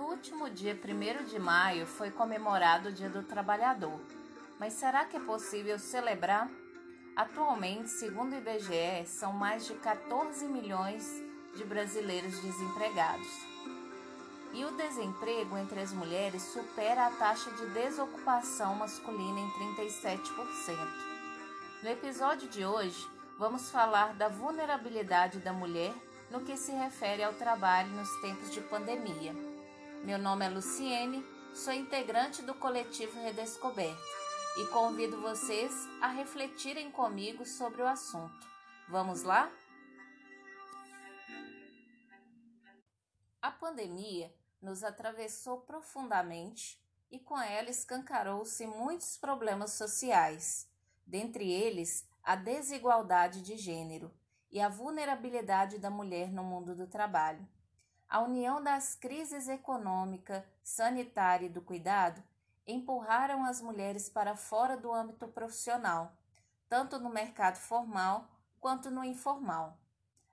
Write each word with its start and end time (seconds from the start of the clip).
No 0.00 0.06
último 0.06 0.48
dia 0.48 0.74
1 0.74 1.26
de 1.26 1.38
maio 1.38 1.86
foi 1.86 2.10
comemorado 2.10 2.88
o 2.88 2.92
Dia 2.92 3.10
do 3.10 3.22
Trabalhador. 3.22 4.00
Mas 4.58 4.72
será 4.72 5.04
que 5.04 5.14
é 5.14 5.20
possível 5.20 5.78
celebrar? 5.78 6.50
Atualmente, 7.14 7.90
segundo 7.90 8.32
o 8.32 8.38
IBGE, 8.38 9.04
são 9.04 9.30
mais 9.34 9.66
de 9.66 9.74
14 9.74 10.46
milhões 10.46 11.06
de 11.54 11.64
brasileiros 11.64 12.40
desempregados. 12.40 13.28
E 14.54 14.64
o 14.64 14.74
desemprego 14.74 15.58
entre 15.58 15.80
as 15.80 15.92
mulheres 15.92 16.44
supera 16.44 17.06
a 17.06 17.10
taxa 17.10 17.50
de 17.50 17.66
desocupação 17.66 18.76
masculina 18.76 19.38
em 19.38 19.50
37%. 19.84 20.18
No 21.82 21.90
episódio 21.90 22.48
de 22.48 22.64
hoje, 22.64 23.06
vamos 23.38 23.70
falar 23.70 24.14
da 24.14 24.28
vulnerabilidade 24.28 25.40
da 25.40 25.52
mulher 25.52 25.92
no 26.30 26.40
que 26.40 26.56
se 26.56 26.72
refere 26.72 27.22
ao 27.22 27.34
trabalho 27.34 27.90
nos 27.90 28.08
tempos 28.22 28.50
de 28.50 28.62
pandemia. 28.62 29.49
Meu 30.02 30.18
nome 30.18 30.46
é 30.46 30.48
Luciene, 30.48 31.22
sou 31.54 31.74
integrante 31.74 32.40
do 32.40 32.54
coletivo 32.54 33.20
Redescoberta 33.20 34.00
e 34.56 34.66
convido 34.68 35.20
vocês 35.20 35.70
a 36.00 36.08
refletirem 36.08 36.90
comigo 36.90 37.44
sobre 37.44 37.82
o 37.82 37.86
assunto. 37.86 38.48
Vamos 38.88 39.22
lá? 39.22 39.52
A 43.42 43.50
pandemia 43.50 44.34
nos 44.62 44.82
atravessou 44.82 45.60
profundamente 45.60 46.82
e 47.10 47.18
com 47.18 47.38
ela 47.38 47.68
escancarou-se 47.68 48.66
muitos 48.66 49.18
problemas 49.18 49.74
sociais, 49.74 50.66
dentre 51.06 51.52
eles 51.52 52.08
a 52.22 52.36
desigualdade 52.36 53.42
de 53.42 53.58
gênero 53.58 54.10
e 54.50 54.60
a 54.60 54.68
vulnerabilidade 54.70 55.78
da 55.78 55.90
mulher 55.90 56.32
no 56.32 56.42
mundo 56.42 56.74
do 56.74 56.86
trabalho. 56.86 57.46
A 58.10 58.18
união 58.18 58.60
das 58.60 58.96
crises 58.96 59.48
econômica, 59.48 60.44
sanitária 60.64 61.46
e 61.46 61.48
do 61.48 61.62
cuidado 61.62 62.20
empurraram 62.66 63.44
as 63.44 63.62
mulheres 63.62 64.08
para 64.08 64.34
fora 64.34 64.76
do 64.76 64.92
âmbito 64.92 65.28
profissional, 65.28 66.12
tanto 66.68 66.98
no 66.98 67.08
mercado 67.08 67.56
formal 67.58 68.28
quanto 68.58 68.90
no 68.90 69.04
informal. 69.04 69.78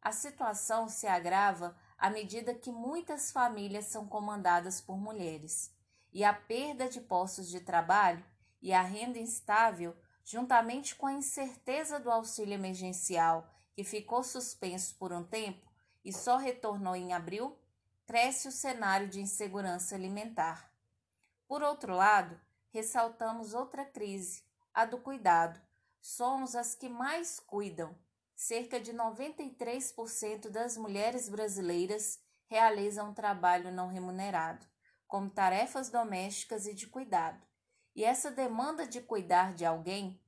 A 0.00 0.12
situação 0.12 0.88
se 0.88 1.08
agrava 1.08 1.76
à 1.98 2.08
medida 2.08 2.54
que 2.54 2.70
muitas 2.70 3.32
famílias 3.32 3.86
são 3.86 4.06
comandadas 4.06 4.80
por 4.80 4.96
mulheres, 4.96 5.74
e 6.12 6.22
a 6.22 6.32
perda 6.32 6.88
de 6.88 7.00
postos 7.00 7.48
de 7.48 7.58
trabalho 7.58 8.24
e 8.62 8.72
a 8.72 8.82
renda 8.82 9.18
instável 9.18 9.96
juntamente 10.22 10.94
com 10.94 11.08
a 11.08 11.12
incerteza 11.12 11.98
do 11.98 12.08
auxílio 12.08 12.54
emergencial, 12.54 13.50
que 13.72 13.82
ficou 13.82 14.22
suspenso 14.22 14.94
por 14.94 15.12
um 15.12 15.24
tempo 15.24 15.68
e 16.04 16.12
só 16.12 16.36
retornou 16.36 16.94
em 16.94 17.12
abril, 17.12 17.58
cresce 18.06 18.48
o 18.48 18.52
cenário 18.52 19.08
de 19.08 19.20
insegurança 19.20 19.94
alimentar. 19.94 20.70
Por 21.46 21.62
outro 21.62 21.94
lado, 21.94 22.40
ressaltamos 22.70 23.54
outra 23.54 23.84
crise, 23.84 24.42
a 24.72 24.84
do 24.84 24.98
cuidado. 24.98 25.60
Somos 26.00 26.54
as 26.54 26.74
que 26.74 26.88
mais 26.88 27.40
cuidam. 27.40 27.96
Cerca 28.34 28.80
de 28.80 28.92
93% 28.92 30.48
das 30.48 30.76
mulheres 30.76 31.28
brasileiras 31.28 32.20
realizam 32.46 33.14
trabalho 33.14 33.72
não 33.72 33.88
remunerado, 33.88 34.66
como 35.06 35.30
tarefas 35.30 35.88
domésticas 35.88 36.66
e 36.66 36.74
de 36.74 36.86
cuidado. 36.86 37.40
E 37.94 38.04
essa 38.04 38.30
demanda 38.30 38.86
de 38.86 39.00
cuidar 39.00 39.54
de 39.54 39.64
alguém 39.64 40.20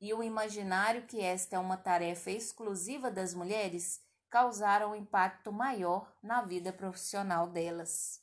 e 0.00 0.12
o 0.12 0.22
imaginário 0.22 1.06
que 1.06 1.20
esta 1.20 1.54
é 1.54 1.58
uma 1.60 1.76
tarefa 1.76 2.32
exclusiva 2.32 3.08
das 3.08 3.32
mulheres 3.32 4.02
causaram 4.32 4.92
um 4.92 4.94
impacto 4.96 5.52
maior 5.52 6.10
na 6.22 6.40
vida 6.40 6.72
profissional 6.72 7.46
delas. 7.48 8.22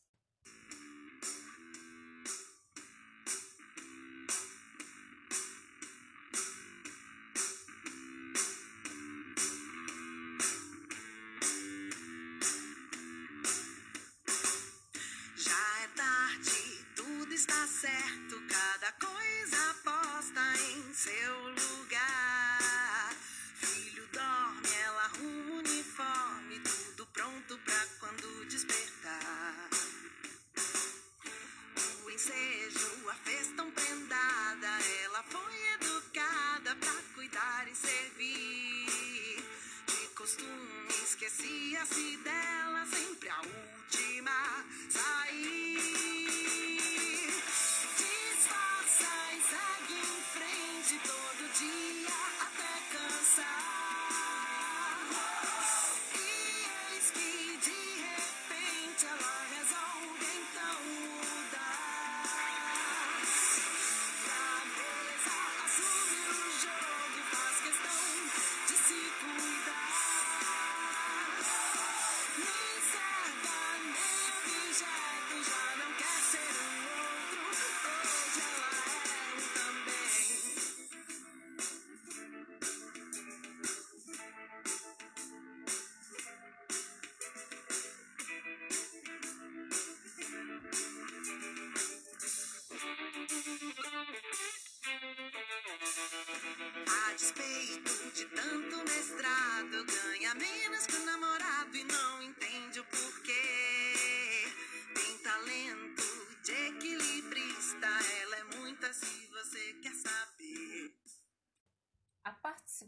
Despeito 41.20 41.70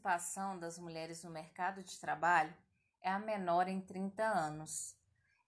participação 0.02 0.58
das 0.58 0.80
mulheres 0.80 1.24
no 1.24 1.30
mercado 1.30 1.84
de 1.84 2.00
trabalho 2.00 2.54
é 3.02 3.10
a 3.10 3.20
menor 3.20 3.68
em 3.68 3.80
30 3.80 4.24
anos. 4.24 4.96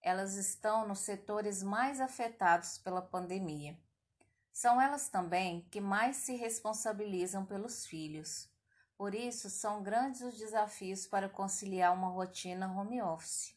Elas 0.02 0.36
estão 0.36 0.88
nos 0.88 1.00
setores 1.00 1.64
mais 1.64 2.00
afetados 2.00 2.78
pela 2.78 3.02
pandemia. 3.02 3.78
São 4.52 4.80
elas 4.80 5.10
também 5.10 5.68
que 5.72 5.82
mais 5.82 6.18
se 6.18 6.36
responsabilizam 6.36 7.46
pelos 7.46 7.86
filhos. 7.86 8.48
Por 8.96 9.16
isso, 9.16 9.50
são 9.50 9.82
grandes 9.82 10.22
os 10.22 10.38
desafios 10.38 11.08
para 11.08 11.28
conciliar 11.28 11.92
uma 11.94 12.10
rotina 12.10 12.72
home 12.72 13.02
office. 13.02 13.56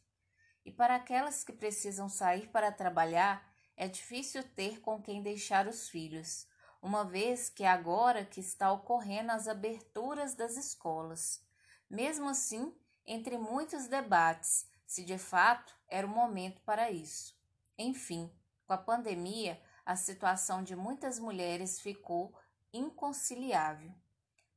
E 0.64 0.72
para 0.72 0.96
aquelas 0.96 1.44
que 1.44 1.52
precisam 1.52 2.08
sair 2.08 2.48
para 2.48 2.72
trabalhar, 2.72 3.46
é 3.76 3.86
difícil 3.86 4.42
ter 4.42 4.80
com 4.80 5.00
quem 5.02 5.22
deixar 5.22 5.68
os 5.68 5.88
filhos, 5.88 6.46
uma 6.86 7.04
vez 7.04 7.48
que 7.48 7.64
agora 7.64 8.24
que 8.24 8.38
está 8.38 8.70
ocorrendo 8.70 9.32
as 9.32 9.48
aberturas 9.48 10.36
das 10.36 10.56
escolas. 10.56 11.42
Mesmo 11.90 12.28
assim, 12.28 12.72
entre 13.04 13.36
muitos 13.36 13.88
debates, 13.88 14.68
se 14.86 15.04
de 15.04 15.18
fato 15.18 15.74
era 15.88 16.06
o 16.06 16.10
momento 16.10 16.60
para 16.62 16.88
isso. 16.88 17.36
Enfim, 17.76 18.32
com 18.64 18.72
a 18.72 18.78
pandemia, 18.78 19.60
a 19.84 19.96
situação 19.96 20.62
de 20.62 20.76
muitas 20.76 21.18
mulheres 21.18 21.80
ficou 21.80 22.32
inconciliável. 22.72 23.92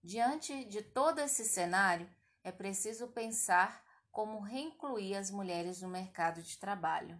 Diante 0.03 0.65
de 0.65 0.83
todo 0.83 1.17
esse 1.17 1.43
cenário, 1.43 2.07
é 2.43 2.51
preciso 2.51 3.07
pensar 3.07 3.83
como 4.11 4.39
reincluir 4.39 5.17
as 5.17 5.31
mulheres 5.31 5.81
no 5.81 5.89
mercado 5.89 6.43
de 6.43 6.59
trabalho. 6.59 7.19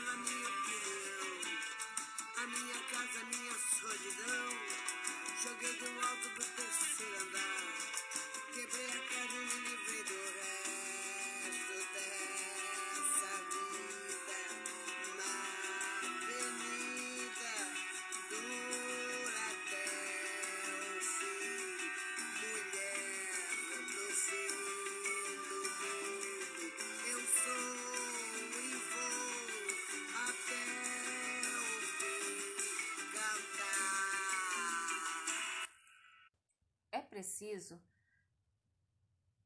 minha 0.00 0.48
opinião. 0.48 1.60
A 2.36 2.46
minha 2.46 2.80
casa, 2.90 3.20
a 3.20 3.24
minha 3.24 3.54
solidão. 3.80 4.48
Joguei 5.42 5.74
do 5.74 6.06
alto 6.06 6.28
do 6.28 6.44
terceiro 6.56 7.22
andar. 7.22 7.64
Quebrei 8.54 8.86
a 8.86 9.00
cara 9.08 9.32
e 9.32 9.44
me 9.44 9.68
livrei 9.68 10.04
do 10.04 10.14
resto 10.14 10.79
preciso 37.40 37.80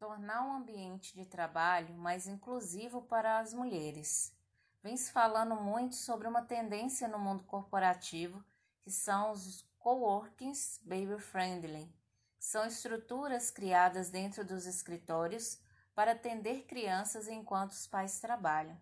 tornar 0.00 0.42
um 0.42 0.52
ambiente 0.52 1.14
de 1.14 1.24
trabalho 1.24 1.94
mais 1.94 2.26
inclusivo 2.26 3.02
para 3.02 3.38
as 3.38 3.54
mulheres. 3.54 4.36
Vem 4.82 4.96
se 4.96 5.12
falando 5.12 5.54
muito 5.54 5.94
sobre 5.94 6.26
uma 6.26 6.42
tendência 6.42 7.06
no 7.06 7.20
mundo 7.20 7.44
corporativo 7.44 8.44
que 8.82 8.90
são 8.90 9.30
os 9.30 9.64
coworkings 9.78 10.80
baby 10.82 11.20
friendly. 11.20 11.88
São 12.36 12.66
estruturas 12.66 13.52
criadas 13.52 14.10
dentro 14.10 14.44
dos 14.44 14.66
escritórios 14.66 15.60
para 15.94 16.12
atender 16.12 16.66
crianças 16.66 17.28
enquanto 17.28 17.70
os 17.70 17.86
pais 17.86 18.18
trabalham. 18.18 18.76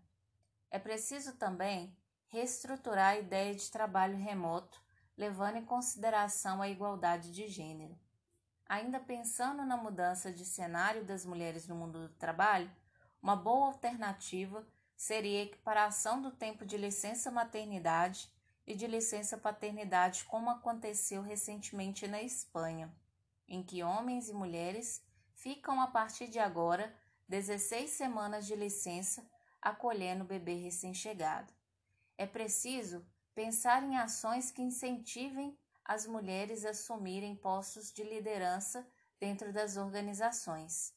É 0.70 0.78
preciso 0.78 1.36
também 1.36 1.94
reestruturar 2.28 3.10
a 3.10 3.18
ideia 3.18 3.54
de 3.54 3.70
trabalho 3.70 4.16
remoto, 4.16 4.82
levando 5.18 5.56
em 5.56 5.66
consideração 5.66 6.62
a 6.62 6.68
igualdade 6.68 7.30
de 7.30 7.46
gênero. 7.46 7.94
Ainda 8.72 8.98
pensando 8.98 9.66
na 9.66 9.76
mudança 9.76 10.32
de 10.32 10.46
cenário 10.46 11.04
das 11.04 11.26
mulheres 11.26 11.68
no 11.68 11.74
mundo 11.74 12.08
do 12.08 12.14
trabalho, 12.14 12.70
uma 13.22 13.36
boa 13.36 13.66
alternativa 13.66 14.66
seria 14.96 15.40
a 15.40 15.42
equiparação 15.42 16.22
do 16.22 16.30
tempo 16.30 16.64
de 16.64 16.78
licença 16.78 17.30
maternidade 17.30 18.32
e 18.66 18.74
de 18.74 18.86
licença 18.86 19.36
paternidade, 19.36 20.24
como 20.24 20.48
aconteceu 20.48 21.20
recentemente 21.20 22.08
na 22.08 22.22
Espanha, 22.22 22.90
em 23.46 23.62
que 23.62 23.82
homens 23.82 24.30
e 24.30 24.32
mulheres 24.32 25.04
ficam 25.34 25.78
a 25.78 25.88
partir 25.88 26.28
de 26.28 26.38
agora 26.38 26.96
16 27.28 27.90
semanas 27.90 28.46
de 28.46 28.56
licença 28.56 29.22
acolhendo 29.60 30.24
o 30.24 30.26
bebê 30.26 30.54
recém-chegado. 30.54 31.52
É 32.16 32.26
preciso 32.26 33.04
pensar 33.34 33.82
em 33.82 33.98
ações 33.98 34.50
que 34.50 34.62
incentivem 34.62 35.58
as 35.84 36.06
mulheres 36.06 36.64
assumirem 36.64 37.34
postos 37.34 37.92
de 37.92 38.02
liderança 38.02 38.86
dentro 39.18 39.52
das 39.52 39.76
organizações. 39.76 40.94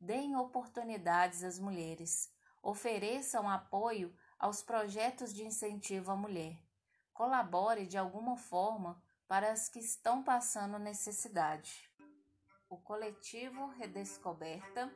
Deem 0.00 0.36
oportunidades 0.36 1.42
às 1.42 1.58
mulheres, 1.58 2.32
ofereçam 2.62 3.48
apoio 3.48 4.14
aos 4.38 4.62
projetos 4.62 5.32
de 5.32 5.44
incentivo 5.44 6.10
à 6.10 6.16
mulher. 6.16 6.58
Colabore 7.12 7.86
de 7.86 7.96
alguma 7.96 8.36
forma 8.36 9.02
para 9.26 9.52
as 9.52 9.68
que 9.68 9.78
estão 9.78 10.22
passando 10.22 10.78
necessidade. 10.78 11.90
O 12.68 12.76
coletivo 12.76 13.68
Redescoberta 13.68 14.92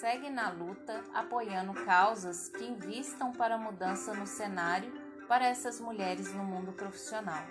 segue 0.00 0.30
na 0.30 0.50
luta 0.50 1.02
apoiando 1.14 1.72
causas 1.84 2.48
que 2.48 2.64
invistam 2.64 3.32
para 3.32 3.58
mudança 3.58 4.14
no 4.14 4.26
cenário 4.26 4.92
para 5.26 5.46
essas 5.46 5.80
mulheres 5.80 6.32
no 6.34 6.44
mundo 6.44 6.72
profissional. 6.72 7.44